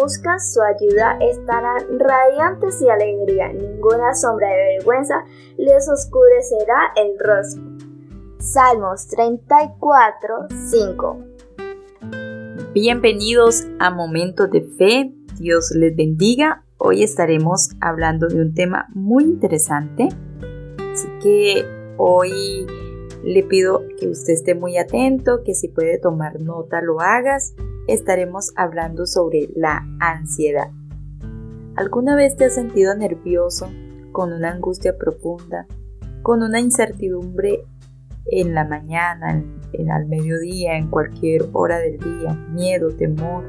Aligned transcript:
buscan 0.00 0.40
su 0.40 0.62
ayuda 0.62 1.18
estarán 1.20 1.98
radiantes 1.98 2.80
y 2.80 2.88
alegría. 2.88 3.52
Ninguna 3.52 4.14
sombra 4.14 4.48
de 4.48 4.78
vergüenza 4.78 5.14
les 5.58 5.88
oscurecerá 5.90 6.92
el 6.96 7.18
rostro. 7.18 7.62
Salmos 8.38 9.08
34, 9.08 10.48
5. 10.70 11.18
Bienvenidos 12.72 13.66
a 13.78 13.90
Momentos 13.90 14.50
de 14.50 14.62
Fe. 14.62 15.12
Dios 15.38 15.70
les 15.76 15.94
bendiga. 15.94 16.64
Hoy 16.78 17.02
estaremos 17.02 17.68
hablando 17.82 18.28
de 18.28 18.40
un 18.40 18.54
tema 18.54 18.86
muy 18.94 19.24
interesante. 19.24 20.08
Así 20.92 21.08
que 21.22 21.66
hoy 21.98 22.66
le 23.22 23.42
pido 23.42 23.82
que 23.98 24.08
usted 24.08 24.32
esté 24.32 24.54
muy 24.54 24.78
atento, 24.78 25.42
que 25.44 25.54
si 25.54 25.68
puede 25.68 25.98
tomar 25.98 26.40
nota 26.40 26.80
lo 26.80 27.00
hagas. 27.00 27.54
Estaremos 27.88 28.52
hablando 28.56 29.06
sobre 29.06 29.48
la 29.56 29.86
ansiedad. 30.00 30.70
¿Alguna 31.76 32.14
vez 32.14 32.36
te 32.36 32.44
has 32.44 32.54
sentido 32.54 32.94
nervioso, 32.94 33.68
con 34.12 34.32
una 34.32 34.50
angustia 34.52 34.96
profunda, 34.96 35.66
con 36.22 36.42
una 36.42 36.60
incertidumbre 36.60 37.64
en 38.26 38.54
la 38.54 38.64
mañana, 38.64 39.42
en, 39.72 39.90
al 39.90 40.06
mediodía, 40.06 40.76
en 40.76 40.88
cualquier 40.88 41.48
hora 41.52 41.78
del 41.78 41.98
día, 41.98 42.34
miedo, 42.50 42.88
temor? 42.90 43.44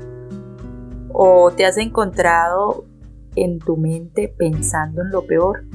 ¿O 1.13 1.51
te 1.51 1.65
has 1.65 1.77
encontrado 1.77 2.85
en 3.35 3.59
tu 3.59 3.75
mente 3.75 4.33
pensando 4.37 5.01
en 5.01 5.09
lo 5.09 5.25
peor? 5.25 5.65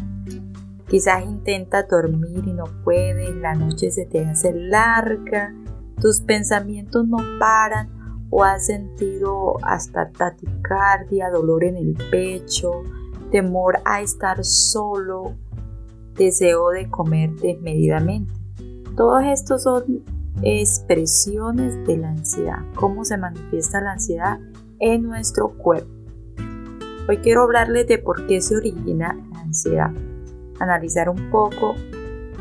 Quizás 0.88 1.24
intenta 1.24 1.82
dormir 1.82 2.44
y 2.46 2.52
no 2.52 2.64
puede, 2.84 3.34
la 3.34 3.54
noche 3.54 3.90
se 3.90 4.06
te 4.06 4.24
hace 4.24 4.52
larga, 4.54 5.52
tus 6.00 6.20
pensamientos 6.20 7.06
no 7.06 7.18
paran 7.38 7.95
o 8.30 8.44
has 8.44 8.66
sentido 8.66 9.54
hasta 9.62 10.10
taticardia, 10.10 11.30
dolor 11.30 11.64
en 11.64 11.76
el 11.76 11.94
pecho, 12.10 12.82
temor 13.30 13.78
a 13.84 14.00
estar 14.00 14.44
solo, 14.44 15.34
deseo 16.14 16.70
de 16.70 16.88
comer 16.90 17.30
desmedidamente. 17.36 18.32
Todos 18.96 19.24
estos 19.24 19.62
son 19.62 20.02
expresiones 20.42 21.86
de 21.86 21.96
la 21.98 22.10
ansiedad, 22.10 22.58
cómo 22.74 23.04
se 23.04 23.16
manifiesta 23.16 23.80
la 23.80 23.92
ansiedad 23.92 24.38
en 24.78 25.02
nuestro 25.02 25.50
cuerpo. 25.50 25.90
Hoy 27.08 27.18
quiero 27.18 27.42
hablarles 27.42 27.86
de 27.86 27.98
por 27.98 28.26
qué 28.26 28.40
se 28.40 28.56
origina 28.56 29.16
la 29.32 29.40
ansiedad 29.40 29.92
analizar 30.60 31.08
un 31.08 31.30
poco 31.30 31.74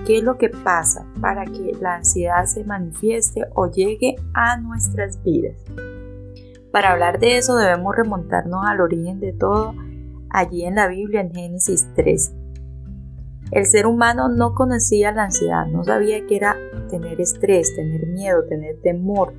qué 0.06 0.20
es 0.20 0.24
lo 0.24 0.38
que 0.38 0.50
pasa 0.50 1.06
para 1.20 1.46
que 1.46 1.72
la 1.82 1.96
ansiedad 1.96 2.46
se 2.46 2.64
manifieste 2.64 3.46
o 3.56 3.70
llegue 3.70 4.16
a 4.34 4.58
nuestras 4.58 5.22
vidas. 5.24 5.58
Para 6.72 6.92
hablar 6.92 7.20
de 7.20 7.38
eso 7.38 7.56
debemos 7.56 7.96
remontarnos 7.96 8.66
al 8.66 8.82
origen 8.82 9.20
de 9.20 9.34
todo 9.34 9.74
allí 10.30 10.66
en 10.66 10.76
la 10.76 10.88
Biblia 10.88 11.22
en 11.22 11.32
Génesis 11.32 11.88
3. 11.96 12.34
El 13.52 13.66
ser 13.66 13.86
humano 13.86 14.28
no 14.28 14.54
conocía 14.54 15.12
la 15.12 15.26
ansiedad, 15.26 15.68
no 15.68 15.84
sabía 15.84 16.26
qué 16.28 16.36
era 16.36 16.58
tener 16.90 17.22
estrés, 17.22 17.74
tener 17.76 18.08
miedo, 18.08 18.44
tener 18.46 18.82
temor, 18.82 19.34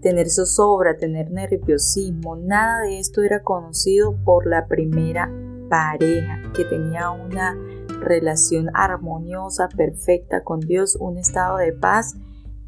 tener 0.00 0.28
zozobra, 0.28 0.96
tener 0.96 1.30
nerviosismo, 1.30 2.36
nada 2.36 2.80
de 2.80 2.98
esto 2.98 3.22
era 3.22 3.42
conocido 3.42 4.16
por 4.24 4.46
la 4.46 4.66
primera 4.66 5.30
pareja 5.68 6.42
que 6.54 6.64
tenía 6.64 7.10
una 7.10 7.56
relación 8.02 8.70
armoniosa, 8.74 9.68
perfecta 9.68 10.42
con 10.42 10.60
Dios, 10.60 10.96
un 11.00 11.18
estado 11.18 11.56
de 11.56 11.72
paz 11.72 12.16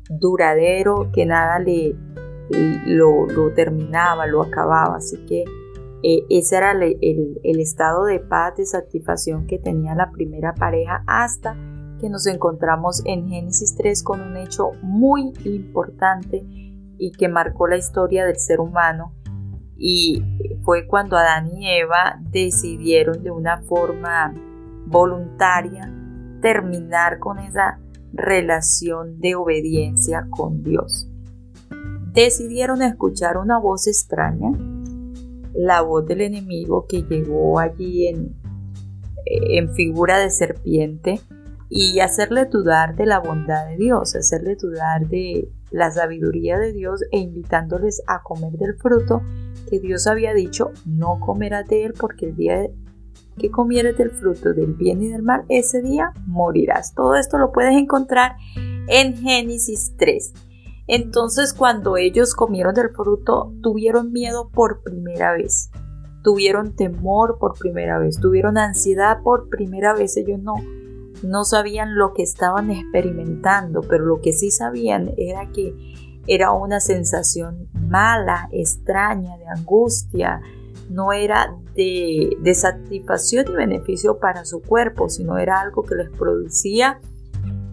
duradero 0.09 1.11
que 1.13 1.27
nada 1.27 1.59
le 1.59 1.97
lo, 2.87 3.27
terminaba, 3.55 4.27
lo 4.27 4.43
acababa. 4.43 4.97
Así 4.97 5.25
que 5.27 5.45
eh, 6.03 6.25
ese 6.31 6.57
era 6.57 6.73
el, 6.73 7.41
el 7.43 7.61
estado 7.61 8.05
de 8.05 8.21
paz, 8.21 8.57
de 8.57 8.67
satisfacción 8.67 9.47
que 9.47 9.59
tenía 9.59 9.95
la 9.95 10.11
primera 10.11 10.55
pareja 10.55 11.03
hasta 11.07 11.57
que 12.01 12.09
nos 12.11 12.27
encontramos 12.27 13.03
en 13.05 13.29
Génesis 13.29 13.75
3 13.77 14.03
con 14.03 14.21
un 14.21 14.37
hecho 14.37 14.73
muy 14.83 15.33
importante 15.45 16.43
y 16.99 17.13
que 17.13 17.29
marcó 17.29 17.67
la 17.67 17.77
historia 17.77 18.27
del 18.27 18.37
ser 18.37 18.61
humano 18.61 19.13
y 19.77 20.23
fue 20.65 20.87
cuando 20.87 21.17
Adán 21.17 21.49
y 21.49 21.69
Eva 21.69 22.19
decidieron 22.31 23.23
de 23.23 23.31
una 23.31 23.59
forma 23.63 24.35
voluntaria 24.87 25.93
terminar 26.41 27.19
con 27.19 27.39
esa 27.39 27.81
relación 28.13 29.19
de 29.19 29.35
obediencia 29.35 30.27
con 30.31 30.63
Dios. 30.63 31.09
Decidieron 32.13 32.83
escuchar 32.83 33.39
una 33.39 33.59
voz 33.59 33.89
extraña, 33.89 34.51
la 35.55 35.83
voz 35.83 36.07
del 36.07 36.21
enemigo 36.21 36.87
que 36.89 37.03
llegó 37.03 37.59
allí 37.59 38.07
en, 38.07 38.37
en 39.27 39.73
figura 39.75 40.19
de 40.19 40.31
serpiente 40.31 41.21
y 41.69 41.99
hacerle 42.01 42.45
dudar 42.45 42.95
de 42.95 43.07
la 43.07 43.19
bondad 43.19 43.67
de 43.67 43.77
Dios, 43.77 44.15
hacerle 44.15 44.55
dudar 44.57 45.09
de 45.09 45.49
la 45.71 45.91
sabiduría 45.91 46.57
de 46.59 46.73
Dios 46.73 47.03
e 47.11 47.19
invitándoles 47.19 48.01
a 48.07 48.23
comer 48.23 48.53
del 48.53 48.75
fruto 48.75 49.23
que 49.69 49.81
Dios 49.81 50.07
había 50.07 50.35
dicho, 50.35 50.71
no 50.85 51.19
comerás 51.19 51.67
de 51.67 51.85
él 51.85 51.95
porque 51.99 52.27
el 52.27 52.37
día 52.37 52.69
que 53.39 53.51
comieres 53.51 53.97
del 53.97 54.11
fruto 54.11 54.53
del 54.53 54.75
bien 54.75 55.03
y 55.03 55.09
del 55.09 55.23
mal, 55.23 55.45
ese 55.49 55.83
día 55.83 56.13
morirás. 56.27 56.95
Todo 56.95 57.17
esto 57.17 57.39
lo 57.39 57.53
puedes 57.53 57.75
encontrar 57.75 58.37
en 58.89 59.17
Génesis 59.17 59.95
3. 59.99 60.33
Entonces 60.87 61.55
cuando 61.55 61.97
ellos 61.97 62.35
comieron 62.35 62.75
del 62.75 62.91
fruto, 62.91 63.53
tuvieron 63.63 64.13
miedo 64.13 64.51
por 64.51 64.83
primera 64.83 65.33
vez, 65.33 65.71
tuvieron 66.23 66.77
temor 66.77 67.39
por 67.39 67.59
primera 67.59 67.99
vez, 67.99 68.21
tuvieron 68.21 68.59
ansiedad 68.59 69.23
por 69.23 69.49
primera 69.49 69.95
vez. 69.95 70.17
Ellos 70.17 70.41
no, 70.41 70.55
no 71.23 71.45
sabían 71.45 71.97
lo 71.97 72.13
que 72.13 72.23
estaban 72.23 72.71
experimentando, 72.71 73.81
pero 73.81 74.05
lo 74.05 74.21
que 74.21 74.33
sí 74.33 74.51
sabían 74.51 75.13
era 75.17 75.51
que 75.53 75.75
era 76.27 76.53
una 76.53 76.81
sensación 76.81 77.69
mala, 77.73 78.49
extraña, 78.53 79.37
de 79.37 79.47
angustia, 79.47 80.41
no 80.89 81.13
era 81.13 81.57
de, 81.75 82.37
satisfacción 82.55 83.47
y 83.49 83.53
beneficio 83.53 84.19
para 84.19 84.45
su 84.45 84.61
cuerpo, 84.61 85.09
sino 85.09 85.39
era 85.39 85.61
algo 85.61 85.83
que 85.83 85.95
les 85.95 86.11
producía 86.11 86.99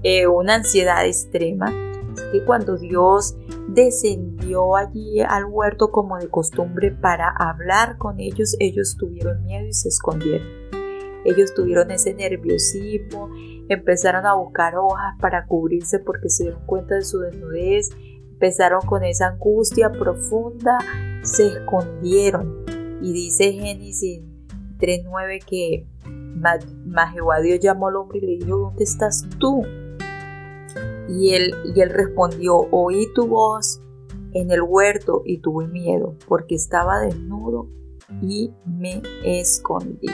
eh, 0.04 0.28
una 0.28 0.56
ansiedad 0.56 1.06
extrema. 1.06 1.72
que 2.32 2.44
cuando 2.44 2.78
Dios 2.78 3.36
descendió 3.70 4.76
allí 4.76 5.22
al 5.22 5.46
huerto 5.46 5.92
como 5.92 6.18
de 6.18 6.28
costumbre 6.28 6.92
para 6.92 7.30
hablar 7.30 7.98
con 7.98 8.20
ellos, 8.20 8.56
ellos 8.60 8.98
tuvieron 8.98 9.44
miedo 9.46 9.68
y 9.68 9.74
se 9.74 9.90
escondieron. 9.90 10.48
Ellos 11.24 11.54
tuvieron 11.54 11.92
ese 11.92 12.14
nerviosismo, 12.14 13.30
empezaron 13.70 14.26
a 14.26 14.34
buscar 14.34 14.76
hojas 14.76 15.16
para 15.20 15.46
cubrirse 15.46 16.00
porque 16.00 16.30
se 16.30 16.46
dieron 16.46 16.66
cuenta 16.66 16.96
de 16.96 17.04
su 17.04 17.20
desnudez, 17.20 17.92
empezaron 18.32 18.82
con 18.82 19.04
esa 19.04 19.28
angustia 19.28 19.92
profunda, 19.92 20.78
se 21.22 21.48
escondieron 21.48 22.61
y 23.02 23.14
dice 23.14 23.54
Génesis 23.54 24.22
3.9 24.80 25.44
que 25.46 25.88
Jehová 27.14 27.40
Dios 27.42 27.60
llamó 27.60 27.88
al 27.88 27.96
hombre 27.98 28.20
y 28.20 28.22
le 28.22 28.46
dijo, 28.46 28.58
¿dónde 28.58 28.84
estás 28.84 29.26
tú? 29.40 29.64
Y 31.10 31.34
él, 31.34 31.54
y 31.76 31.82
él 31.82 31.90
respondió, 31.90 32.68
oí 32.72 33.08
tu 33.14 33.28
voz 33.28 33.82
en 34.34 34.52
el 34.52 34.62
huerto 34.62 35.24
y 35.26 35.40
tuve 35.40 35.68
miedo, 35.68 36.16
porque 36.28 36.56
estaba 36.56 37.02
desnudo 37.02 37.68
y 38.22 38.52
me 38.66 39.02
escondí. 39.24 40.08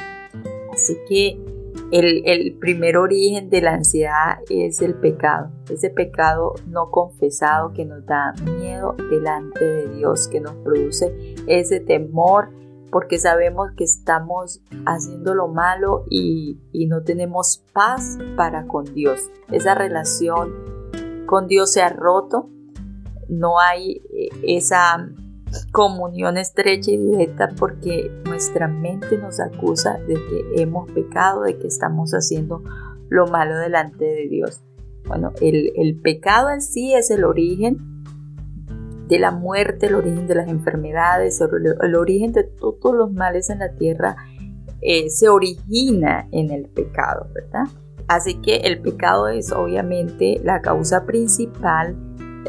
Así 0.74 0.98
que 1.08 1.40
el, 1.92 2.24
el, 2.26 2.58
primer 2.58 2.98
origen 2.98 3.50
de 3.50 3.62
la 3.62 3.76
ansiedad 3.76 4.40
es 4.50 4.82
el 4.82 4.96
pecado, 4.96 5.52
ese 5.70 5.90
pecado 5.90 6.56
no 6.68 6.90
confesado 6.92 7.72
que 7.74 7.86
nos 7.86 8.06
da 8.06 8.34
miedo 8.60 8.96
delante 9.10 9.64
de 9.64 9.96
Dios, 9.96 10.28
que 10.28 10.42
nos 10.42 10.56
produce 10.56 11.36
ese 11.48 11.80
temor 11.80 12.50
porque 12.92 13.20
sabemos 13.20 13.72
que 13.76 13.84
estamos 13.84 14.62
haciendo 14.86 15.34
lo 15.34 15.48
malo 15.48 16.06
y, 16.10 16.60
no 16.88 17.04
tenemos 17.04 17.66
paz 17.74 18.18
para 18.38 18.66
con 18.66 18.86
Dios. 18.94 19.30
Esa 19.52 19.76
relación 19.76 20.54
con 21.26 21.48
Dios 21.48 21.74
se 21.74 21.82
ha 21.82 21.90
roto, 21.90 22.50
no 23.28 23.60
hay 23.60 24.02
eh, 24.14 24.30
esa 24.44 25.10
comunión 25.72 26.38
estrecha 26.38 26.92
y 26.92 26.98
directa 26.98 27.50
porque 27.58 28.10
nuestra 28.26 28.68
mente 28.68 29.18
nos 29.18 29.40
acusa 29.40 29.98
de 30.08 30.14
que 30.14 30.62
hemos 30.62 30.90
pecado, 30.92 31.42
de 31.42 31.58
que 31.58 31.68
estamos 31.68 32.12
haciendo 32.12 32.64
lo 33.10 33.28
malo 33.28 33.58
delante 33.58 34.06
de 34.06 34.28
Dios. 34.30 34.62
Bueno, 35.06 35.34
el, 35.42 35.74
el 35.76 36.00
pecado 36.00 36.50
en 36.50 36.62
sí 36.62 36.94
es 36.94 37.12
el 37.12 37.26
origen 37.26 37.97
de 39.08 39.20
la 39.20 39.32
muerte, 39.32 39.88
el 39.88 39.96
origen 39.96 40.28
de 40.28 40.36
las 40.36 40.48
enfermedades, 40.48 41.42
el, 41.42 41.96
origen 41.96 42.34
de 42.34 42.44
todos 42.44 42.96
los 42.96 43.12
males 43.12 43.50
en 43.50 43.60
la 43.60 43.74
tierra 43.74 44.16
eh, 44.82 45.10
se 45.10 45.30
origina 45.30 46.28
en 46.32 46.52
el 46.52 46.68
pecado, 46.68 47.28
¿verdad? 47.34 47.66
Así 48.08 48.36
que 48.42 48.58
el 48.58 48.82
pecado 48.82 49.28
es 49.28 49.52
obviamente 49.52 50.40
la 50.44 50.62
causa 50.62 51.06
principal 51.06 51.96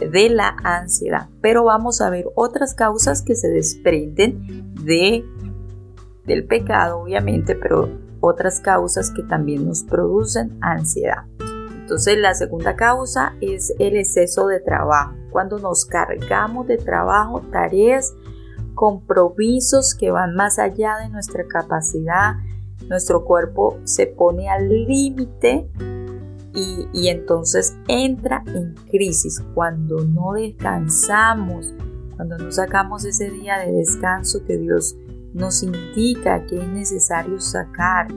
de 0.01 0.31
la 0.31 0.57
ansiedad. 0.63 1.29
Pero 1.41 1.65
vamos 1.65 2.01
a 2.01 2.11
ver 2.11 2.27
otras 2.35 2.75
causas 2.75 3.23
que 3.23 3.35
se 3.35 3.49
desprenden 3.49 4.75
de, 4.85 5.25
del 6.27 6.47
pecado, 6.47 7.01
obviamente, 7.01 7.55
pero 7.57 7.89
otras 8.21 8.61
causas 8.61 9.11
que 9.11 9.23
también 9.23 9.67
nos 9.67 9.83
producen 9.83 10.59
ansiedad. 10.61 11.25
Entonces 11.89 12.19
la 12.19 12.35
segunda 12.35 12.77
causa 12.77 13.33
es 13.41 13.73
el 13.79 13.97
exceso 13.97 14.47
de 14.47 14.61
trabajo. 14.61 15.15
Cuando 15.31 15.59
nos 15.59 15.87
cargamos 15.87 16.67
de 16.67 16.77
trabajo, 16.77 17.41
tareas, 17.51 18.13
compromisos 18.75 19.95
que 19.95 20.11
van 20.11 20.35
más 20.35 20.59
allá 20.59 20.99
de 20.99 21.09
nuestra 21.09 21.47
capacidad, 21.47 22.35
nuestro 22.91 23.25
cuerpo 23.25 23.79
se 23.85 24.07
pone 24.07 24.51
al 24.51 24.69
límite 24.69 25.67
y, 26.93 27.09
entonces 27.09 27.75
entra 27.89 28.45
en 28.49 28.75
crisis. 28.91 29.43
Cuando 29.55 30.05
no 30.05 30.35
descansamos, 30.35 31.73
cuando 32.17 32.37
no 32.37 32.53
sacamos 32.53 33.07
ese 33.07 33.31
día 33.31 33.57
de 33.61 33.73
descanso 33.73 34.45
que 34.45 34.59
Dios 34.59 34.95
nos 35.33 35.63
indica 35.63 36.45
que 36.45 36.59
es 36.59 36.69
necesario 36.69 37.41
sacar, 37.41 38.09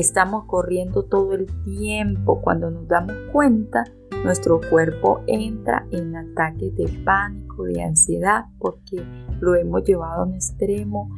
estamos 0.00 0.44
corriendo 0.44 1.04
todo 1.04 1.32
el 1.32 1.46
tiempo. 1.62 2.40
Cuando 2.42 2.70
nos 2.70 2.86
damos 2.86 3.14
cuenta, 3.32 3.84
nuestro 4.24 4.60
cuerpo 4.68 5.20
entra 5.26 5.86
en 5.90 6.16
ataques 6.16 6.74
de 6.76 6.88
pánico, 7.04 7.64
de 7.64 7.82
ansiedad, 7.82 8.44
porque 8.58 9.02
lo 9.40 9.54
hemos 9.54 9.84
llevado 9.84 10.22
a 10.22 10.26
un 10.26 10.34
extremo, 10.34 11.08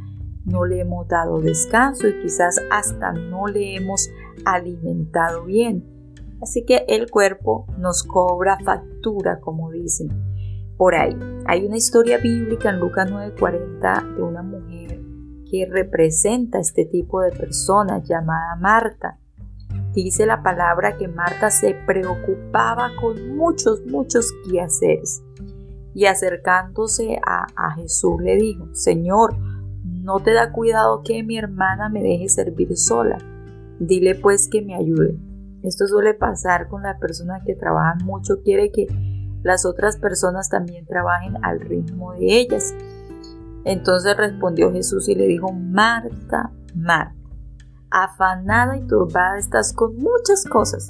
no 0.44 0.64
le 0.64 0.80
hemos 0.80 1.08
dado 1.08 1.40
descanso 1.40 2.08
y 2.08 2.22
quizás 2.22 2.60
hasta 2.70 3.12
no 3.12 3.46
le 3.46 3.76
hemos 3.76 4.08
alimentado 4.44 5.44
bien. 5.44 5.84
Así 6.40 6.64
que 6.64 6.84
el 6.88 7.10
cuerpo 7.10 7.66
nos 7.78 8.04
cobra 8.04 8.58
factura, 8.64 9.40
como 9.40 9.70
dicen 9.70 10.08
por 10.76 10.94
ahí. 10.94 11.18
Hay 11.46 11.66
una 11.66 11.76
historia 11.76 12.18
bíblica 12.18 12.70
en 12.70 12.78
Lucas 12.78 13.10
9:40 13.10 14.14
de 14.16 14.22
una 14.22 14.42
mujer 14.42 14.97
que 15.50 15.66
representa 15.66 16.58
este 16.58 16.84
tipo 16.84 17.20
de 17.20 17.32
personas 17.32 18.08
llamada 18.08 18.56
Marta. 18.56 19.18
Dice 19.92 20.26
la 20.26 20.42
palabra 20.42 20.96
que 20.96 21.08
Marta 21.08 21.50
se 21.50 21.74
preocupaba 21.86 22.90
con 23.00 23.36
muchos, 23.36 23.84
muchos 23.86 24.32
quehaceres 24.48 25.22
y 25.94 26.06
acercándose 26.06 27.18
a, 27.26 27.46
a 27.56 27.74
Jesús 27.74 28.20
le 28.20 28.36
dijo, 28.36 28.68
Señor, 28.72 29.36
no 29.84 30.20
te 30.20 30.32
da 30.32 30.52
cuidado 30.52 31.02
que 31.02 31.22
mi 31.22 31.36
hermana 31.36 31.88
me 31.88 32.02
deje 32.02 32.28
servir 32.28 32.76
sola. 32.76 33.18
Dile 33.80 34.14
pues 34.14 34.48
que 34.48 34.62
me 34.62 34.74
ayude. 34.74 35.18
Esto 35.62 35.86
suele 35.86 36.14
pasar 36.14 36.68
con 36.68 36.82
las 36.82 37.00
personas 37.00 37.42
que 37.44 37.54
trabajan 37.54 38.04
mucho, 38.04 38.42
quiere 38.42 38.70
que 38.70 38.86
las 39.42 39.64
otras 39.64 39.96
personas 39.96 40.48
también 40.48 40.86
trabajen 40.86 41.44
al 41.44 41.60
ritmo 41.60 42.12
de 42.12 42.38
ellas 42.38 42.74
entonces 43.68 44.16
respondió 44.16 44.72
Jesús 44.72 45.10
y 45.10 45.14
le 45.14 45.26
dijo, 45.26 45.52
Marta, 45.52 46.50
Marta, 46.74 47.14
afanada 47.90 48.78
y 48.78 48.86
turbada 48.86 49.38
estás 49.38 49.74
con 49.74 49.94
muchas 49.96 50.44
cosas, 50.44 50.88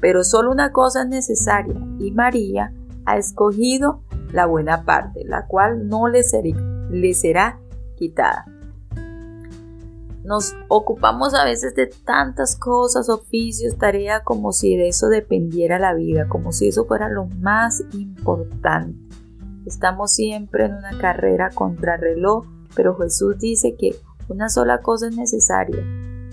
pero 0.00 0.24
solo 0.24 0.50
una 0.50 0.72
cosa 0.72 1.02
es 1.02 1.08
necesaria 1.08 1.80
y 2.00 2.10
María 2.10 2.74
ha 3.06 3.16
escogido 3.16 4.02
la 4.32 4.46
buena 4.46 4.84
parte, 4.84 5.24
la 5.24 5.46
cual 5.46 5.86
no 5.86 6.08
le, 6.08 6.24
será 7.14 7.60
quitada. 7.96 8.44
Nos 10.24 10.54
ocupamos 10.68 11.34
a 11.34 11.44
veces 11.44 11.76
de 11.76 11.86
tantas 11.86 12.56
cosas, 12.56 13.08
oficios, 13.08 13.78
tareas, 13.78 14.22
como 14.24 14.52
si 14.52 14.76
de 14.76 14.88
eso 14.88 15.06
dependiera 15.08 15.78
la 15.78 15.94
vida, 15.94 16.28
como 16.28 16.50
si 16.50 16.68
eso 16.68 16.86
fuera 16.86 17.08
lo 17.08 17.26
más 17.26 17.84
importante. 17.92 18.98
Estamos 19.70 20.12
siempre 20.12 20.64
en 20.64 20.74
una 20.74 20.98
carrera 20.98 21.50
contra 21.50 21.96
reloj, 21.96 22.44
pero 22.74 22.96
Jesús 22.96 23.38
dice 23.38 23.76
que 23.78 23.94
una 24.28 24.48
sola 24.48 24.80
cosa 24.80 25.06
es 25.06 25.16
necesaria. 25.16 25.78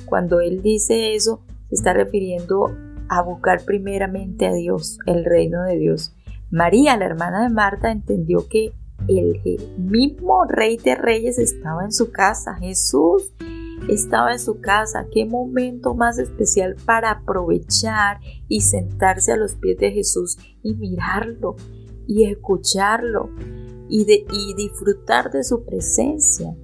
Cuando 0.08 0.40
Él 0.42 0.64
dice 0.64 1.14
eso, 1.14 1.42
se 1.70 1.76
está 1.76 1.94
refiriendo 1.94 2.76
a 3.10 3.22
buscar 3.22 3.64
primeramente 3.64 4.48
a 4.48 4.54
Dios, 4.54 4.98
el 5.06 5.24
reino 5.24 5.62
de 5.66 5.78
Dios. 5.78 6.16
María, 6.50 6.98
la 6.98 7.06
hermana 7.06 7.44
de 7.44 7.50
Marta, 7.50 7.92
entendió 7.92 8.48
que 8.50 8.74
el 9.08 9.40
mismo 9.78 10.46
rey 10.46 10.78
de 10.78 10.96
reyes 10.96 11.38
estaba 11.38 11.84
en 11.86 11.92
su 11.92 12.12
casa. 12.12 12.56
Jesús 12.56 13.36
estaba 13.88 14.32
en 14.32 14.40
su 14.40 14.62
casa. 14.62 15.06
Qué 15.14 15.28
momento 15.28 15.94
más 15.94 16.18
especial 16.18 16.76
para 16.88 17.12
aprovechar 17.12 18.20
y 18.48 18.62
sentarse 18.62 19.32
a 19.32 19.38
los 19.38 19.54
pies 19.54 19.78
de 19.78 19.92
Jesús 19.92 20.40
y 20.64 20.74
mirarlo 20.74 21.56
y 22.08 22.26
escucharlo 22.26 23.30
y, 23.90 24.06
de, 24.06 24.26
y 24.32 24.54
disfrutar 24.56 25.32
de 25.32 25.44
su 25.44 25.64
presencia. 25.64 26.56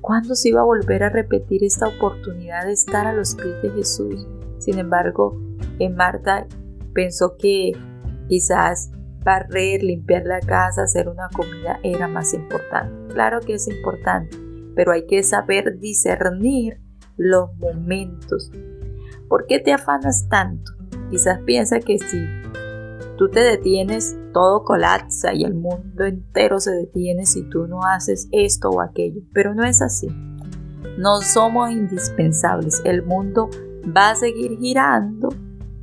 ¿Cuándo 0.00 0.34
se 0.34 0.48
iba 0.48 0.62
a 0.62 0.64
volver 0.64 1.04
a 1.04 1.10
repetir 1.10 1.62
esta 1.62 1.86
oportunidad 1.86 2.66
de 2.66 2.72
estar 2.72 3.06
a 3.06 3.12
los 3.12 3.36
pies 3.36 3.62
de 3.62 3.70
Jesús? 3.70 4.26
Sin 4.58 4.78
embargo, 4.78 5.40
en 5.78 5.94
Marta 5.94 6.46
pensó 6.92 7.36
que 7.36 7.72
quizás 8.28 8.90
barrer, 9.24 9.82
limpiar 9.82 10.24
la 10.24 10.40
casa, 10.40 10.82
hacer 10.82 11.08
una 11.08 11.28
comida 11.28 11.78
era 11.82 12.08
más 12.08 12.34
importante. 12.34 13.14
Claro 13.14 13.40
que 13.40 13.54
es 13.54 13.68
importante, 13.68 14.36
pero 14.74 14.92
hay 14.92 15.06
que 15.06 15.22
saber 15.22 15.78
discernir 15.78 16.80
los 17.16 17.54
momentos. 17.58 18.50
¿Por 19.28 19.46
qué 19.46 19.60
te 19.60 19.72
afanas 19.72 20.28
tanto? 20.28 20.72
Quizás 21.10 21.40
piensa 21.40 21.78
que 21.78 21.98
si 21.98 22.18
tú 23.16 23.28
te 23.28 23.40
detienes, 23.40 24.16
todo 24.32 24.64
colapsa 24.64 25.34
y 25.34 25.44
el 25.44 25.54
mundo 25.54 26.04
entero 26.04 26.60
se 26.60 26.72
detiene 26.72 27.26
si 27.26 27.42
tú 27.48 27.66
no 27.66 27.82
haces 27.84 28.28
esto 28.32 28.70
o 28.70 28.80
aquello. 28.80 29.22
Pero 29.32 29.54
no 29.54 29.64
es 29.64 29.82
así. 29.82 30.08
No 30.98 31.20
somos 31.20 31.70
indispensables. 31.70 32.82
El 32.84 33.04
mundo 33.04 33.48
va 33.96 34.10
a 34.10 34.14
seguir 34.14 34.58
girando, 34.58 35.28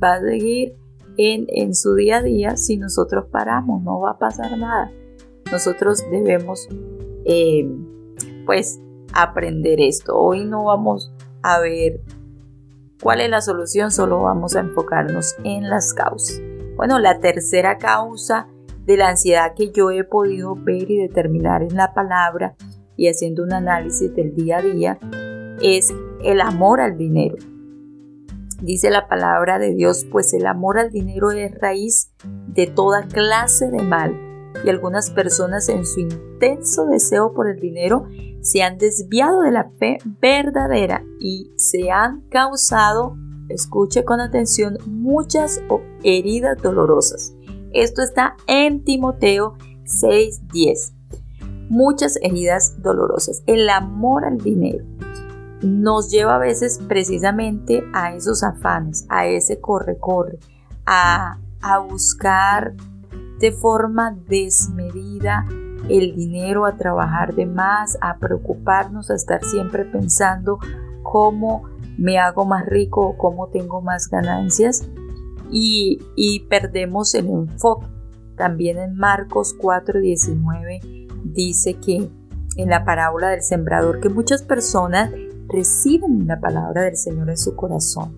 va 0.02 0.14
a 0.14 0.20
seguir 0.20 0.76
en, 1.16 1.74
su 1.74 1.94
día 1.94 2.18
a 2.18 2.22
día 2.22 2.56
si 2.56 2.76
nosotros 2.76 3.26
paramos. 3.30 3.82
No 3.82 4.00
va 4.00 4.12
a 4.12 4.18
pasar 4.18 4.56
nada. 4.56 4.90
Nosotros 5.50 6.04
debemos, 6.10 6.68
eh, 7.24 7.68
pues, 8.46 8.80
aprender 9.12 9.80
esto. 9.80 10.16
Hoy 10.16 10.44
no 10.44 10.64
vamos 10.64 11.12
a 11.42 11.58
ver 11.60 12.00
cuál 13.02 13.20
es 13.20 13.30
la 13.30 13.40
solución, 13.40 13.90
solo 13.90 14.22
vamos 14.22 14.54
a 14.56 14.60
enfocarnos 14.60 15.34
en 15.44 15.68
las 15.68 15.92
causas. 15.94 16.40
Bueno, 16.80 16.98
la 16.98 17.20
tercera 17.20 17.76
causa 17.76 18.48
de 18.86 18.96
la 18.96 19.10
ansiedad 19.10 19.52
que 19.54 19.70
yo 19.70 19.90
he 19.90 20.02
podido 20.02 20.54
ver 20.54 20.90
y 20.90 20.96
determinar 20.96 21.62
en 21.62 21.76
la 21.76 21.92
palabra 21.92 22.56
y 22.96 23.08
haciendo 23.08 23.42
un 23.42 23.52
análisis 23.52 24.14
del 24.14 24.34
día 24.34 24.56
a 24.56 24.62
día 24.62 24.98
es 25.60 25.92
el 26.24 26.40
amor 26.40 26.80
al 26.80 26.96
dinero. 26.96 27.36
Dice 28.62 28.88
la 28.88 29.08
palabra 29.08 29.58
de 29.58 29.74
Dios, 29.74 30.06
pues 30.10 30.32
el 30.32 30.46
amor 30.46 30.78
al 30.78 30.90
dinero 30.90 31.32
es 31.32 31.52
raíz 31.60 32.14
de 32.46 32.66
toda 32.66 33.02
clase 33.02 33.70
de 33.70 33.82
mal 33.82 34.18
y 34.64 34.70
algunas 34.70 35.10
personas 35.10 35.68
en 35.68 35.84
su 35.84 36.00
intenso 36.00 36.86
deseo 36.86 37.34
por 37.34 37.46
el 37.50 37.60
dinero 37.60 38.06
se 38.40 38.62
han 38.62 38.78
desviado 38.78 39.42
de 39.42 39.50
la 39.50 39.64
fe 39.78 39.98
verdadera 40.22 41.04
y 41.20 41.52
se 41.56 41.90
han 41.90 42.22
causado 42.30 43.18
escuche 43.50 44.04
con 44.04 44.20
atención 44.20 44.78
muchas 44.86 45.60
heridas 46.02 46.60
dolorosas. 46.62 47.34
Esto 47.72 48.02
está 48.02 48.36
en 48.46 48.84
Timoteo 48.84 49.56
6:10. 49.84 50.92
Muchas 51.68 52.18
heridas 52.22 52.82
dolorosas. 52.82 53.42
El 53.46 53.68
amor 53.70 54.24
al 54.24 54.38
dinero 54.38 54.84
nos 55.62 56.10
lleva 56.10 56.36
a 56.36 56.38
veces 56.38 56.80
precisamente 56.88 57.84
a 57.92 58.14
esos 58.14 58.42
afanes, 58.42 59.06
a 59.08 59.26
ese 59.26 59.60
corre-corre, 59.60 60.38
a, 60.86 61.38
a 61.60 61.78
buscar 61.78 62.74
de 63.38 63.52
forma 63.52 64.16
desmedida 64.26 65.46
el 65.88 66.14
dinero, 66.14 66.66
a 66.66 66.76
trabajar 66.76 67.34
de 67.34 67.46
más, 67.46 67.98
a 68.00 68.18
preocuparnos, 68.18 69.10
a 69.10 69.14
estar 69.14 69.42
siempre 69.44 69.84
pensando 69.84 70.58
cómo 71.02 71.64
me 71.98 72.18
hago 72.18 72.44
más 72.44 72.66
rico 72.66 73.00
o 73.06 73.16
cómo 73.16 73.48
tengo 73.48 73.82
más 73.82 74.08
ganancias 74.08 74.88
y, 75.50 76.46
perdemos 76.48 77.14
el 77.14 77.26
enfoque. 77.26 77.86
También 78.36 78.78
en 78.78 78.96
Marcos 78.96 79.54
4:19 79.58 81.08
dice 81.24 81.74
que 81.74 82.08
en 82.56 82.68
la 82.68 82.84
parábola 82.84 83.28
del 83.28 83.42
sembrador 83.42 84.00
que 84.00 84.08
muchas 84.08 84.42
personas 84.42 85.10
reciben 85.48 86.26
la 86.26 86.40
palabra 86.40 86.82
del 86.82 86.96
Señor 86.96 87.30
en 87.30 87.36
su 87.36 87.54
corazón 87.56 88.14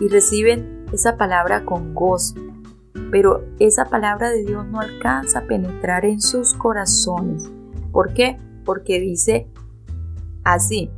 y 0.00 0.08
reciben 0.08 0.84
esa 0.92 1.16
palabra 1.16 1.64
con 1.64 1.94
gozo, 1.94 2.34
pero 3.10 3.44
esa 3.58 3.86
palabra 3.86 4.30
de 4.30 4.44
Dios 4.44 4.66
no 4.66 4.80
alcanza 4.80 5.40
a 5.40 5.46
penetrar 5.46 6.04
en 6.04 6.20
sus 6.20 6.54
corazones. 6.54 7.50
¿Por 7.92 8.14
qué? 8.14 8.38
Porque 8.64 9.00
dice 9.00 9.48
así, 10.44 10.90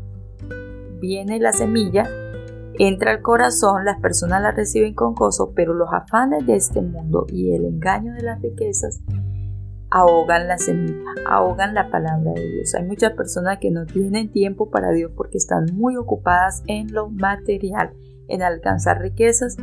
viene 1.01 1.39
la 1.39 1.53
semilla, 1.53 2.05
entra 2.79 3.11
al 3.11 3.23
corazón, 3.23 3.85
las 3.85 4.01
personas 4.01 4.43
la 4.43 4.53
reciben 4.53 4.95
con 4.95 5.15
gozo, 5.15 5.53
pero 5.55 5.75
los 5.75 5.93
afanes 5.93 6.47
de 6.47 6.57
este 6.57 6.81
mundo 6.81 7.27
y 7.29 7.55
el 7.55 7.65
engaño 7.65 8.15
de 8.15 8.23
las 8.23 8.41
riquezas 8.41 9.01
ahogan 9.91 10.49
la 10.49 10.59
semilla, 10.59 11.11
ahogan 11.27 11.75
la 11.75 11.91
palabra 11.91 12.33
de 12.33 12.47
Dios. 12.47 12.75
Hay 12.75 12.85
muchas 12.85 13.13
personas 13.13 13.59
que 13.59 13.71
no 13.71 13.87
tienen 13.87 14.31
tiempo 14.31 14.71
para 14.71 14.91
Dios 14.91 15.11
porque 15.17 15.39
están 15.39 15.67
muy 15.73 15.97
ocupadas 15.97 16.63
en 16.67 16.93
lo 16.93 17.09
material, 17.09 17.93
en 18.29 18.43
alcanzar 18.43 19.01
riquezas, 19.01 19.57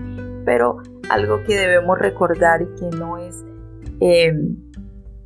pero 0.46 0.77
algo 1.10 1.44
que 1.46 1.56
debemos 1.56 2.00
recordar 2.00 2.63
y 2.63 2.68
que 2.80 2.98
no 2.98 3.18
es 3.18 3.36
eh, 4.01 4.34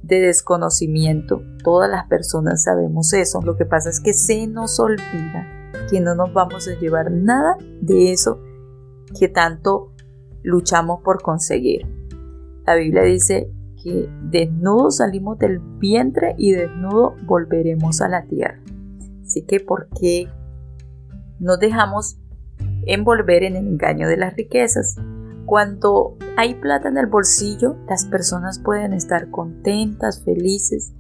de 0.04 0.20
desconocimiento, 0.20 1.42
todas 1.64 1.90
las 1.90 2.08
personas 2.08 2.64
sabemos 2.64 3.14
eso, 3.14 3.42
lo 3.42 3.56
que 3.56 3.66
pasa 3.66 3.90
es 3.90 4.00
que 4.00 4.14
se 4.14 4.48
nos 4.48 4.80
olvida 4.80 5.59
que 5.90 6.00
no 6.00 6.16
nos 6.16 6.34
vamos 6.34 6.68
a 6.68 6.80
llevar 6.80 7.12
nada 7.12 7.58
de 7.82 8.12
eso 8.12 8.40
que 9.18 9.28
tanto 9.28 9.94
luchamos 10.44 11.02
por 11.02 11.22
conseguir. 11.22 11.88
La 12.66 12.76
Biblia 12.76 13.04
dice 13.04 13.52
que 13.82 14.10
desnudo 14.24 14.92
salimos 14.92 15.40
del 15.40 15.60
vientre 15.60 16.36
y 16.38 16.52
desnudo 16.52 17.16
volveremos 17.26 18.02
a 18.02 18.10
la 18.10 18.26
tierra. 18.26 18.62
Así 19.24 19.44
que, 19.44 19.60
¿por 19.60 19.88
qué 20.00 20.28
nos 21.40 21.60
dejamos 21.60 22.20
envolver 22.86 23.44
en 23.44 23.56
el 23.56 23.68
engaño 23.68 24.08
de 24.08 24.18
las 24.18 24.36
riquezas? 24.36 24.96
Cuando 25.46 26.18
hay 26.38 26.56
plata 26.56 26.90
en 26.90 26.98
el 26.98 27.08
bolsillo, 27.08 27.76
las 27.88 28.06
personas 28.06 28.60
pueden 28.60 28.94
estar 28.94 29.32
contentas, 29.32 30.24
felices. 30.24 30.94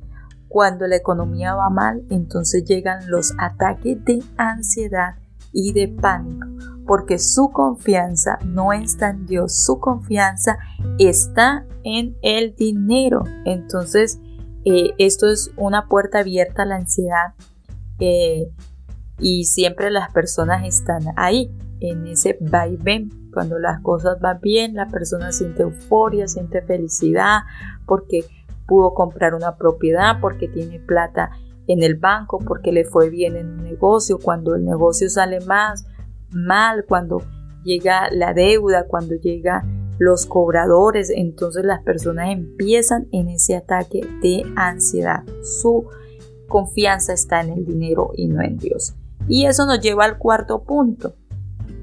Cuando 0.49 0.87
la 0.87 0.95
economía 0.95 1.53
va 1.53 1.69
mal, 1.69 2.03
entonces 2.09 2.65
llegan 2.65 3.09
los 3.09 3.33
ataques 3.37 4.03
de 4.03 4.23
ansiedad 4.35 5.15
y 5.53 5.73
de 5.73 5.87
pánico, 5.87 6.47
porque 6.85 7.19
su 7.19 7.51
confianza 7.51 8.39
no 8.45 8.73
está 8.73 9.11
en 9.11 9.25
Dios, 9.25 9.55
su 9.63 9.79
confianza 9.79 10.57
está 10.97 11.65
en 11.83 12.17
el 12.21 12.55
dinero. 12.55 13.23
Entonces, 13.45 14.19
eh, 14.65 14.93
esto 14.97 15.27
es 15.27 15.51
una 15.55 15.87
puerta 15.87 16.19
abierta 16.19 16.63
a 16.63 16.65
la 16.65 16.75
ansiedad 16.77 17.33
eh, 17.99 18.51
y 19.19 19.45
siempre 19.45 19.91
las 19.91 20.11
personas 20.11 20.65
están 20.65 21.01
ahí, 21.15 21.55
en 21.79 22.07
ese 22.07 22.37
vaivén. 22.41 23.09
Cuando 23.31 23.59
las 23.59 23.81
cosas 23.81 24.19
van 24.19 24.39
bien, 24.41 24.73
la 24.73 24.87
persona 24.87 25.31
siente 25.31 25.61
euforia, 25.61 26.27
siente 26.27 26.61
felicidad 26.61 27.41
porque 27.85 28.25
pudo 28.69 28.93
comprar 28.93 29.33
una 29.33 29.57
propiedad, 29.57 30.21
porque 30.21 30.47
tiene 30.47 30.79
plata 30.79 31.31
en 31.67 31.81
el 31.81 31.95
banco, 31.95 32.37
porque 32.37 32.71
le 32.71 32.85
fue 32.85 33.09
bien 33.09 33.35
en 33.35 33.49
un 33.49 33.63
negocio. 33.63 34.19
Cuando 34.19 34.55
el 34.55 34.63
negocio 34.63 35.09
sale 35.09 35.39
más 35.41 35.87
mal, 36.31 36.85
cuando 36.87 37.23
llega 37.63 38.09
la 38.11 38.33
deuda, 38.33 38.85
cuando 38.87 39.15
llega 39.15 39.65
los 39.97 40.25
cobradores, 40.27 41.09
entonces 41.09 41.65
las 41.65 41.81
personas 41.83 42.29
empiezan 42.29 43.07
en 43.11 43.29
ese 43.29 43.55
ataque 43.55 44.01
de 44.21 44.43
ansiedad. 44.55 45.23
Su 45.43 45.87
confianza 46.47 47.13
está 47.13 47.41
en 47.41 47.49
el 47.49 47.65
dinero 47.65 48.11
y 48.15 48.27
no 48.27 48.41
en 48.41 48.57
Dios. 48.57 48.95
Y 49.27 49.45
eso 49.45 49.65
nos 49.65 49.81
lleva 49.81 50.05
al 50.05 50.17
cuarto 50.17 50.63
punto. 50.63 51.15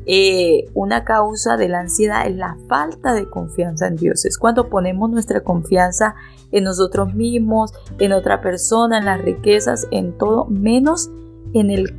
Eh, 0.08 0.70
una 0.72 1.04
causa 1.04 1.56
de 1.56 1.68
la 1.68 1.80
ansiedad 1.80 2.26
es 2.28 2.36
la 2.36 2.56
falta 2.68 3.12
de 3.12 3.28
confianza 3.28 3.88
en 3.88 3.96
Dios. 3.96 4.24
Es 4.24 4.38
cuando 4.38 4.68
ponemos 4.68 5.10
nuestra 5.10 5.40
confianza 5.40 6.14
en 6.52 6.64
nosotros 6.64 7.14
mismos, 7.14 7.72
en 7.98 8.12
otra 8.12 8.40
persona, 8.40 8.98
en 8.98 9.04
las 9.04 9.20
riquezas, 9.20 9.88
en 9.90 10.16
todo, 10.16 10.46
menos 10.46 11.10
en 11.54 11.70
el 11.70 11.94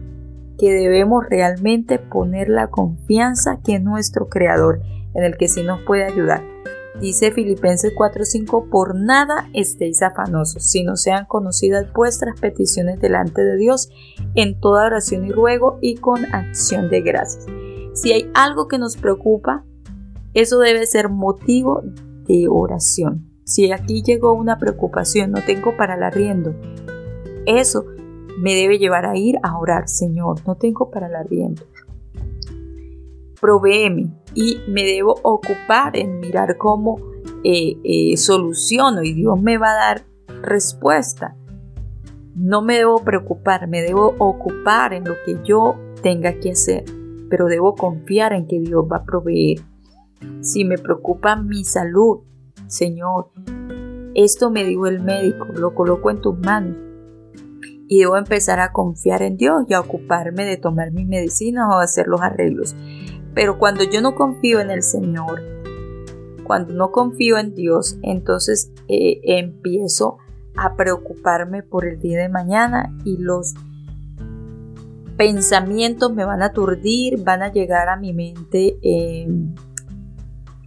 que 0.58 0.72
debemos 0.72 1.26
realmente 1.30 2.00
poner 2.00 2.50
la 2.50 2.68
confianza 2.68 3.60
que 3.64 3.76
es 3.76 3.84
nuestro 3.84 4.30
Creador, 4.30 4.82
en 5.14 5.24
el 5.24 5.38
que 5.38 5.50
sí 5.50 5.64
nos 5.64 5.82
puede 5.82 6.06
ayudar. 6.06 6.44
Dice 7.02 7.32
Filipenses 7.32 7.94
4:5, 7.94 8.70
por 8.72 8.96
nada 8.96 9.50
estéis 9.54 10.02
afanosos, 10.02 10.64
sino 10.64 10.96
sean 10.96 11.26
conocidas 11.26 11.92
vuestras 11.94 12.40
peticiones 12.40 13.00
delante 13.00 13.44
de 13.44 13.58
Dios 13.58 13.90
en 14.34 14.60
toda 14.60 14.88
oración 14.88 15.26
y 15.26 15.32
ruego 15.32 15.78
y 15.82 15.96
con 15.96 16.26
acción 16.34 16.90
de 16.90 17.02
gracias. 17.02 17.46
Si 17.98 18.13
hay 18.13 18.30
algo 18.36 18.68
que 18.68 18.77
nos 18.77 18.96
preocupa, 18.96 19.66
eso 20.36 20.60
debe 20.60 20.86
ser 20.86 21.10
motivo 21.10 21.82
de 22.27 22.48
oración. 22.48 23.27
Si 23.44 23.72
aquí 23.72 24.04
llegó 24.04 24.34
una 24.34 24.60
preocupación, 24.60 25.32
no 25.32 25.42
tengo 25.44 25.75
para 25.75 25.96
el 25.96 26.04
arriendo, 26.04 26.54
eso 27.48 27.86
me 28.38 28.54
debe 28.54 28.77
llevar 28.77 29.08
a 29.08 29.18
ir 29.18 29.38
a 29.42 29.58
orar, 29.58 29.89
Señor, 29.89 30.46
no 30.46 30.54
tengo 30.54 30.92
para 30.92 31.08
el 31.08 31.16
arriendo. 31.16 31.63
Provéeme 33.42 34.13
y 34.36 34.60
me 34.68 34.84
debo 34.84 35.16
ocupar 35.24 35.98
en 35.98 36.20
mirar 36.20 36.56
cómo 36.58 37.00
eh, 37.44 37.77
eh, 37.84 38.16
soluciono 38.16 39.01
y 39.01 39.13
Dios 39.13 39.42
me 39.42 39.58
va 39.58 39.72
a 39.72 39.75
dar 39.75 40.06
respuesta. 40.44 41.36
No 42.36 42.62
me 42.62 42.75
debo 42.75 43.04
preocupar, 43.04 43.68
me 43.68 43.82
debo 43.82 44.13
ocupar 44.20 44.94
en 44.94 45.04
lo 45.04 45.16
que 45.25 45.39
yo 45.44 45.80
tenga 46.04 46.34
que 46.39 46.51
hacer 46.51 46.97
pero 47.30 47.46
debo 47.46 47.76
confiar 47.76 48.34
en 48.34 48.48
que 48.48 48.60
Dios 48.60 48.86
va 48.92 48.98
a 48.98 49.04
proveer. 49.04 49.60
Si 50.42 50.66
me 50.66 50.78
preocupa 50.78 51.36
mi 51.36 51.64
salud, 51.64 52.20
Señor, 52.68 53.30
esto 54.16 54.50
me 54.50 54.64
dijo 54.64 54.88
el 54.88 55.02
médico, 55.02 55.46
lo 55.54 55.76
coloco 55.76 56.10
en 56.10 56.22
tus 56.22 56.38
manos. 56.40 56.76
Y 57.88 58.00
debo 58.00 58.18
empezar 58.18 58.60
a 58.60 58.72
confiar 58.72 59.22
en 59.22 59.38
Dios 59.38 59.64
y 59.70 59.74
a 59.74 59.80
ocuparme 59.80 60.46
de 60.46 60.58
tomar 60.58 60.92
mis 60.92 61.08
medicinas 61.08 61.68
o 61.70 61.78
hacer 61.78 62.08
los 62.08 62.22
arreglos. 62.22 62.76
Pero 63.34 63.60
cuando 63.60 63.84
yo 63.84 64.02
no 64.02 64.16
confío 64.16 64.60
en 64.60 64.72
el 64.72 64.84
Señor, 64.84 65.42
cuando 66.44 66.74
no 66.74 66.92
confío 66.92 67.38
en 67.38 67.54
Dios, 67.54 68.00
entonces 68.02 68.72
eh, 68.88 69.20
empiezo 69.24 70.18
a 70.58 70.76
preocuparme 70.76 71.62
por 71.62 71.86
el 71.86 72.00
día 72.00 72.20
de 72.20 72.30
mañana 72.30 72.98
y 73.06 73.18
los 73.18 73.54
pensamientos 75.18 76.14
me 76.14 76.26
van 76.26 76.42
a 76.42 76.48
aturdir, 76.48 77.24
van 77.24 77.42
a 77.42 77.52
llegar 77.52 77.90
a 77.90 77.98
mi 77.98 78.14
mente 78.14 78.78
em, 78.82 79.56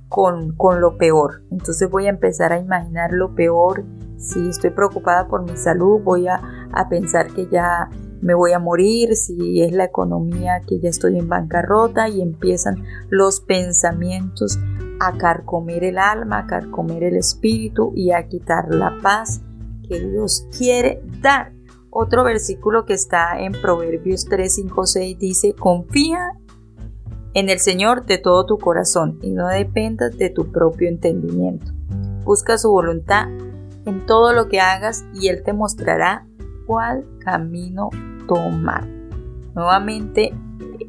con, 0.08 0.54
lo 0.80 0.98
peor. 0.98 1.42
Entonces 1.50 1.88
voy 1.88 2.06
a 2.06 2.10
empezar 2.10 2.52
a 2.52 2.58
imaginar 2.58 3.12
lo 3.12 3.34
peor. 3.34 3.84
Si 4.18 4.48
estoy 4.48 4.70
preocupada 4.70 5.28
por 5.28 5.48
mi 5.48 5.56
salud, 5.56 6.00
voy 6.02 6.28
a, 6.28 6.40
a 6.72 6.88
pensar 6.88 7.28
que 7.28 7.48
ya 7.50 7.88
me 8.20 8.34
voy 8.34 8.52
a 8.52 8.58
morir, 8.58 9.16
si 9.16 9.62
es 9.62 9.72
la 9.72 9.84
economía 9.84 10.60
que 10.66 10.78
ya 10.78 10.90
estoy 10.90 11.18
en 11.18 11.28
bancarrota 11.28 12.08
y 12.08 12.20
empiezan 12.20 12.84
los 13.08 13.40
pensamientos 13.40 14.58
a 15.00 15.16
carcomer 15.16 15.84
el 15.84 15.98
alma, 15.98 16.40
a 16.40 16.46
carcomer 16.46 17.04
el 17.04 17.16
espíritu 17.16 17.92
y 17.96 18.12
a 18.12 18.26
quitar 18.28 18.74
la 18.74 18.98
paz 19.02 19.40
que 19.88 19.98
Dios 20.00 20.46
quiere 20.56 21.02
dar. 21.22 21.59
Otro 21.90 22.22
versículo 22.22 22.84
que 22.84 22.94
está 22.94 23.40
en 23.40 23.52
Proverbios 23.52 24.24
3, 24.26 24.54
5, 24.54 24.86
6 24.86 25.18
dice, 25.18 25.54
confía 25.54 26.32
en 27.34 27.48
el 27.48 27.58
Señor 27.58 28.06
de 28.06 28.18
todo 28.18 28.46
tu 28.46 28.58
corazón 28.58 29.18
y 29.22 29.30
no 29.30 29.48
dependas 29.48 30.16
de 30.16 30.30
tu 30.30 30.52
propio 30.52 30.88
entendimiento. 30.88 31.72
Busca 32.24 32.58
su 32.58 32.70
voluntad 32.70 33.28
en 33.86 34.06
todo 34.06 34.32
lo 34.32 34.48
que 34.48 34.60
hagas 34.60 35.04
y 35.14 35.28
Él 35.28 35.42
te 35.42 35.52
mostrará 35.52 36.26
cuál 36.66 37.04
camino 37.18 37.90
tomar. 38.28 38.86
Nuevamente, 39.54 40.32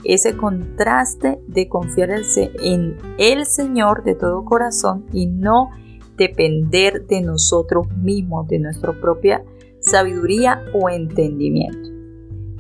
ese 0.03 0.37
contraste 0.37 1.41
de 1.47 1.67
confiar 1.67 2.11
en 2.11 2.97
el 3.17 3.45
Señor 3.45 4.03
de 4.03 4.15
todo 4.15 4.45
corazón 4.45 5.05
y 5.11 5.25
no 5.25 5.71
depender 6.17 7.07
de 7.07 7.21
nosotros 7.21 7.87
mismos, 7.97 8.47
de 8.47 8.59
nuestra 8.59 8.93
propia 8.93 9.43
sabiduría 9.91 10.63
o 10.73 10.89
entendimiento. 10.89 11.89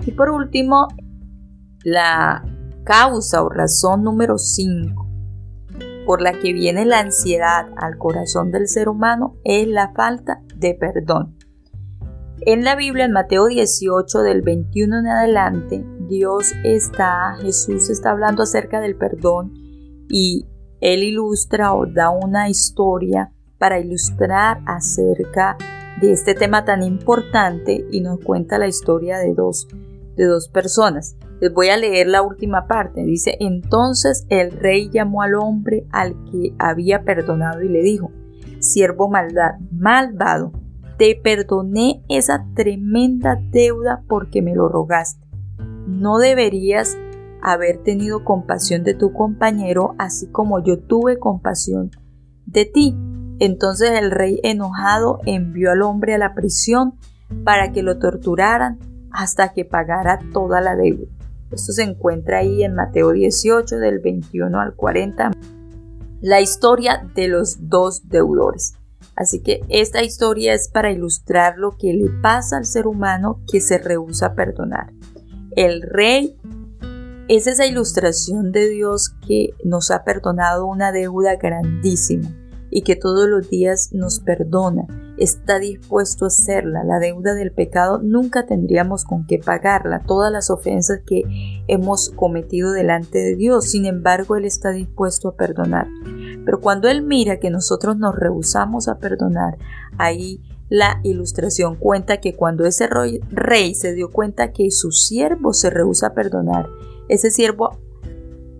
Y 0.05 0.11
por 0.11 0.29
último, 0.29 0.87
la 1.83 2.43
causa 2.83 3.43
o 3.43 3.49
razón 3.49 4.03
número 4.03 4.37
5 4.37 5.07
por 6.05 6.21
la 6.21 6.39
que 6.39 6.53
viene 6.53 6.85
la 6.85 6.99
ansiedad 6.99 7.67
al 7.77 7.97
corazón 7.97 8.51
del 8.51 8.67
ser 8.67 8.89
humano 8.89 9.37
es 9.43 9.67
la 9.67 9.93
falta 9.93 10.41
de 10.55 10.73
perdón. 10.73 11.37
En 12.41 12.63
la 12.63 12.75
Biblia, 12.75 13.05
en 13.05 13.11
Mateo 13.11 13.45
18, 13.45 14.19
del 14.19 14.41
21 14.41 14.99
en 14.99 15.07
adelante, 15.07 15.85
Dios 16.07 16.51
está, 16.63 17.35
Jesús 17.39 17.89
está 17.89 18.11
hablando 18.11 18.43
acerca 18.43 18.81
del 18.81 18.95
perdón 18.95 19.53
y 20.09 20.47
él 20.81 21.03
ilustra 21.03 21.73
o 21.73 21.85
da 21.85 22.09
una 22.09 22.49
historia 22.49 23.31
para 23.59 23.79
ilustrar 23.79 24.59
acerca 24.65 25.55
de 26.01 26.11
este 26.11 26.33
tema 26.33 26.65
tan 26.65 26.83
importante 26.83 27.85
y 27.91 28.01
nos 28.01 28.19
cuenta 28.19 28.57
la 28.57 28.67
historia 28.67 29.19
de 29.19 29.33
dos, 29.33 29.67
de 30.15 30.25
dos 30.25 30.49
personas. 30.49 31.15
Les 31.39 31.53
voy 31.53 31.69
a 31.69 31.77
leer 31.77 32.07
la 32.07 32.21
última 32.21 32.67
parte. 32.67 33.03
Dice, 33.03 33.37
entonces 33.39 34.25
el 34.29 34.51
rey 34.51 34.89
llamó 34.89 35.21
al 35.21 35.35
hombre 35.35 35.85
al 35.91 36.15
que 36.25 36.53
había 36.59 37.03
perdonado 37.03 37.61
y 37.61 37.69
le 37.69 37.81
dijo, 37.81 38.11
siervo 38.59 39.09
maldad, 39.09 39.59
malvado, 39.71 40.51
te 40.97 41.15
perdoné 41.15 42.03
esa 42.09 42.45
tremenda 42.55 43.39
deuda 43.51 44.03
porque 44.07 44.41
me 44.41 44.55
lo 44.55 44.67
rogaste. 44.69 45.25
¿No 45.87 46.17
deberías 46.17 46.97
haber 47.41 47.79
tenido 47.79 48.23
compasión 48.23 48.83
de 48.83 48.93
tu 48.93 49.13
compañero, 49.13 49.95
así 49.97 50.27
como 50.27 50.63
yo 50.63 50.79
tuve 50.79 51.17
compasión 51.17 51.91
de 52.45 52.65
ti. 52.65 52.95
Entonces 53.41 53.89
el 53.99 54.11
rey 54.11 54.39
enojado 54.43 55.19
envió 55.25 55.71
al 55.71 55.81
hombre 55.81 56.13
a 56.13 56.19
la 56.19 56.35
prisión 56.35 56.99
para 57.43 57.71
que 57.71 57.81
lo 57.81 57.97
torturaran 57.97 58.77
hasta 59.09 59.51
que 59.51 59.65
pagara 59.65 60.19
toda 60.31 60.61
la 60.61 60.75
deuda. 60.75 61.07
Esto 61.51 61.73
se 61.73 61.81
encuentra 61.81 62.37
ahí 62.37 62.63
en 62.63 62.75
Mateo 62.75 63.09
18 63.09 63.79
del 63.79 63.97
21 63.97 64.61
al 64.61 64.75
40. 64.75 65.31
La 66.21 66.39
historia 66.39 67.09
de 67.15 67.29
los 67.29 67.67
dos 67.67 68.07
deudores. 68.09 68.75
Así 69.15 69.41
que 69.41 69.61
esta 69.69 70.03
historia 70.03 70.53
es 70.53 70.69
para 70.69 70.91
ilustrar 70.91 71.57
lo 71.57 71.71
que 71.71 71.93
le 71.93 72.11
pasa 72.21 72.57
al 72.57 72.65
ser 72.65 72.85
humano 72.85 73.41
que 73.51 73.59
se 73.59 73.79
rehúsa 73.79 74.27
a 74.27 74.35
perdonar. 74.35 74.93
El 75.55 75.81
rey 75.81 76.37
es 77.27 77.47
esa 77.47 77.65
ilustración 77.65 78.51
de 78.51 78.69
Dios 78.69 79.15
que 79.27 79.55
nos 79.63 79.89
ha 79.89 80.03
perdonado 80.03 80.67
una 80.67 80.91
deuda 80.91 81.37
grandísima 81.37 82.29
y 82.71 82.81
que 82.83 82.95
todos 82.95 83.27
los 83.27 83.49
días 83.49 83.89
nos 83.91 84.21
perdona, 84.21 84.87
está 85.17 85.59
dispuesto 85.59 86.25
a 86.25 86.29
hacerla. 86.29 86.83
La 86.85 86.99
deuda 86.99 87.35
del 87.35 87.51
pecado 87.51 87.99
nunca 88.01 88.45
tendríamos 88.45 89.03
con 89.03 89.27
qué 89.27 89.37
pagarla, 89.37 90.01
todas 90.07 90.31
las 90.31 90.49
ofensas 90.49 91.01
que 91.05 91.23
hemos 91.67 92.09
cometido 92.11 92.71
delante 92.71 93.19
de 93.19 93.35
Dios. 93.35 93.65
Sin 93.65 93.85
embargo, 93.85 94.37
Él 94.37 94.45
está 94.45 94.71
dispuesto 94.71 95.27
a 95.27 95.35
perdonar. 95.35 95.87
Pero 96.45 96.61
cuando 96.61 96.87
Él 96.87 97.03
mira 97.03 97.37
que 97.39 97.49
nosotros 97.49 97.97
nos 97.97 98.15
rehusamos 98.15 98.87
a 98.87 98.97
perdonar, 98.97 99.57
ahí 99.97 100.41
la 100.69 101.01
ilustración 101.03 101.75
cuenta 101.75 102.21
que 102.21 102.33
cuando 102.33 102.65
ese 102.65 102.87
rey 102.87 103.75
se 103.75 103.93
dio 103.93 104.09
cuenta 104.09 104.53
que 104.53 104.71
su 104.71 104.91
siervo 104.91 105.51
se 105.51 105.69
rehúsa 105.69 106.07
a 106.07 106.13
perdonar, 106.13 106.69
ese 107.09 107.29
siervo 107.29 107.77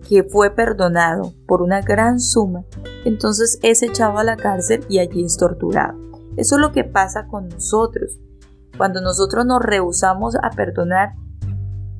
que 0.06 0.22
fue 0.22 0.50
perdonado 0.50 1.32
por 1.46 1.62
una 1.62 1.80
gran 1.80 2.20
suma, 2.20 2.64
entonces 3.04 3.58
es 3.62 3.82
echado 3.82 4.18
a 4.18 4.24
la 4.24 4.36
cárcel 4.36 4.84
y 4.88 4.98
allí 4.98 5.24
es 5.24 5.36
torturado. 5.36 5.98
Eso 6.36 6.56
es 6.56 6.60
lo 6.60 6.72
que 6.72 6.84
pasa 6.84 7.26
con 7.26 7.48
nosotros. 7.48 8.18
Cuando 8.76 9.00
nosotros 9.00 9.44
nos 9.44 9.60
rehusamos 9.60 10.34
a 10.36 10.50
perdonar, 10.50 11.14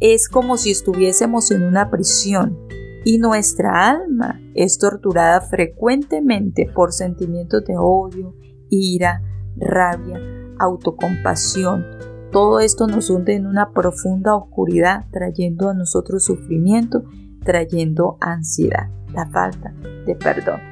es 0.00 0.28
como 0.28 0.56
si 0.56 0.70
estuviésemos 0.70 1.50
en 1.50 1.62
una 1.62 1.90
prisión 1.90 2.58
y 3.04 3.18
nuestra 3.18 3.90
alma 3.90 4.40
es 4.54 4.78
torturada 4.78 5.40
frecuentemente 5.40 6.70
por 6.74 6.92
sentimientos 6.92 7.64
de 7.64 7.74
odio, 7.76 8.34
ira, 8.70 9.22
rabia, 9.56 10.20
autocompasión. 10.58 11.84
Todo 12.30 12.60
esto 12.60 12.86
nos 12.86 13.10
hunde 13.10 13.34
en 13.34 13.46
una 13.46 13.72
profunda 13.72 14.34
oscuridad, 14.34 15.04
trayendo 15.12 15.68
a 15.68 15.74
nosotros 15.74 16.24
sufrimiento 16.24 17.04
trayendo 17.42 18.18
ansiedad, 18.20 18.88
la 19.12 19.26
falta 19.26 19.74
de 20.06 20.14
perdón. 20.14 20.71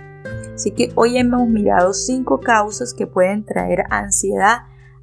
Así 0.60 0.72
que 0.72 0.92
hoy 0.94 1.16
hemos 1.16 1.48
mirado 1.48 1.94
cinco 1.94 2.38
causas 2.38 2.92
que 2.92 3.06
pueden 3.06 3.46
traer 3.46 3.84
ansiedad 3.88 4.58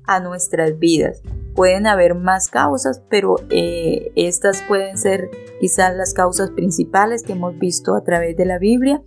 a 0.06 0.20
nuestras 0.20 0.78
vidas. 0.78 1.24
Pueden 1.56 1.88
haber 1.88 2.14
más 2.14 2.48
causas, 2.48 3.02
pero 3.10 3.38
eh, 3.50 4.12
estas 4.16 4.62
pueden 4.68 5.00
ser 5.00 5.32
quizás 5.60 5.98
las 5.98 6.14
causas 6.14 6.52
principales 6.52 7.24
que 7.24 7.32
hemos 7.32 7.58
visto 7.58 7.96
a 7.96 8.04
través 8.04 8.38
de 8.38 8.46
la 8.46 8.60
Biblia, 8.60 9.02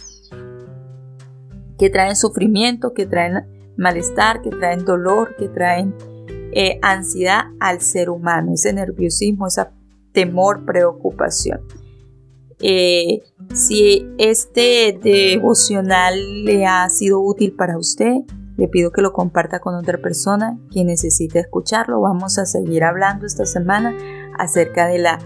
que 1.78 1.88
traen 1.88 2.16
sufrimiento, 2.16 2.94
que 2.94 3.06
traen 3.06 3.46
malestar, 3.76 4.42
que 4.42 4.50
traen 4.50 4.84
dolor, 4.84 5.36
que 5.36 5.48
traen 5.48 5.94
eh, 6.50 6.80
ansiedad 6.82 7.44
al 7.60 7.80
ser 7.80 8.10
humano, 8.10 8.54
ese 8.54 8.72
nerviosismo, 8.72 9.46
ese 9.46 9.66
temor, 10.10 10.64
preocupación. 10.64 11.60
Eh, 12.60 13.22
si 13.54 14.06
este 14.18 14.98
devocional 15.02 16.44
le 16.44 16.66
ha 16.66 16.88
sido 16.90 17.20
útil 17.20 17.52
para 17.52 17.78
usted, 17.78 18.12
le 18.56 18.68
pido 18.68 18.92
que 18.92 19.00
lo 19.00 19.12
comparta 19.12 19.60
con 19.60 19.74
otra 19.74 19.98
persona 19.98 20.58
que 20.70 20.84
necesite 20.84 21.38
escucharlo. 21.38 22.00
Vamos 22.00 22.38
a 22.38 22.44
seguir 22.44 22.84
hablando 22.84 23.26
esta 23.26 23.46
semana 23.46 23.96
acerca 24.38 24.86
de 24.86 24.98
la 24.98 25.18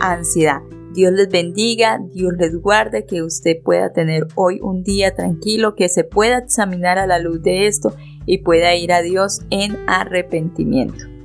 ansiedad. 0.00 0.60
Dios 0.92 1.12
les 1.12 1.28
bendiga, 1.28 2.00
Dios 2.12 2.32
les 2.36 2.56
guarde, 2.60 3.06
que 3.06 3.22
usted 3.22 3.62
pueda 3.62 3.92
tener 3.92 4.26
hoy 4.34 4.58
un 4.60 4.82
día 4.82 5.14
tranquilo, 5.14 5.76
que 5.76 5.88
se 5.88 6.02
pueda 6.02 6.38
examinar 6.38 6.98
a 6.98 7.06
la 7.06 7.20
luz 7.20 7.40
de 7.42 7.68
esto 7.68 7.94
y 8.26 8.38
pueda 8.38 8.74
ir 8.74 8.92
a 8.92 9.02
Dios 9.02 9.42
en 9.50 9.78
arrepentimiento. 9.86 11.19